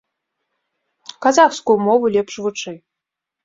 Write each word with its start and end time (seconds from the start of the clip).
Казахскую 1.27 1.77
мову 1.85 2.05
лепш 2.19 2.35
вучы. 2.43 2.71